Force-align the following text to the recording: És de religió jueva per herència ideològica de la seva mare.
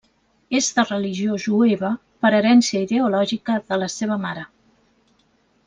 És 0.59 0.69
de 0.77 0.85
religió 0.85 1.35
jueva 1.43 1.91
per 2.25 2.33
herència 2.39 2.83
ideològica 2.87 3.59
de 3.69 3.81
la 3.85 3.91
seva 3.99 4.19
mare. 4.27 4.47